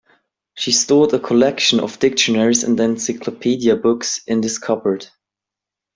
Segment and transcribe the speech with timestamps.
[0.55, 5.05] She stored a collection of dictionaries and encyclopedia books in this cupboard.